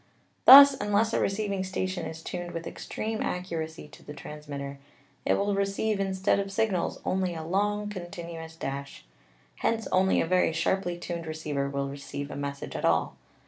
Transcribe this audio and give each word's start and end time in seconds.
Thus, 0.45 0.75
unless 0.81 1.13
a 1.13 1.19
receiving 1.19 1.63
station 1.63 2.07
is 2.07 2.23
tuned 2.23 2.53
with 2.53 2.65
extreme 2.65 3.21
accuracy 3.21 3.87
to 3.89 4.01
the 4.01 4.15
transmitter, 4.15 4.79
it 5.27 5.35
will 5.35 5.53
receive, 5.53 5.99
instead 5.99 6.39
of 6.39 6.51
signals, 6.51 6.99
only 7.05 7.35
a 7.35 7.43
long, 7.43 7.87
continuous 7.87 8.55
dash; 8.55 9.05
hence 9.57 9.87
only 9.91 10.19
a 10.19 10.25
very 10.25 10.53
sharply 10.53 10.97
tuned 10.97 11.27
receiver 11.27 11.69
will 11.69 11.87
receive 11.87 12.31
a 12.31 12.35
mes 12.35 12.57
> 12.57 12.57
sage 12.57 12.75
at 12.75 12.83
all. 12.83 13.15